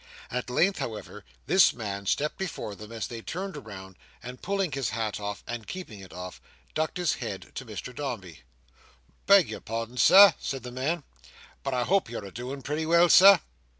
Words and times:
At 0.31 0.49
length, 0.49 0.79
however, 0.79 1.23
this 1.45 1.75
man 1.75 2.07
stepped 2.07 2.39
before 2.39 2.73
them 2.73 2.91
as 2.91 3.05
they 3.05 3.21
turned 3.21 3.63
round, 3.63 3.97
and 4.23 4.41
pulling 4.41 4.71
his 4.71 4.89
hat 4.89 5.19
off, 5.19 5.43
and 5.45 5.67
keeping 5.67 5.99
it 5.99 6.11
off, 6.11 6.41
ducked 6.73 6.97
his 6.97 7.13
head 7.13 7.51
to 7.53 7.67
Mr 7.67 7.93
Dombey. 7.95 8.39
"Beg 9.27 9.47
your 9.47 9.61
pardon, 9.61 9.97
Sir," 9.97 10.33
said 10.39 10.63
the 10.63 10.71
man, 10.71 11.03
"but 11.61 11.75
I 11.75 11.83
hope 11.83 12.09
you're 12.09 12.25
a 12.25 12.31
doin' 12.31 12.63
pretty 12.63 12.87
well, 12.87 13.09
Sir." 13.09 13.41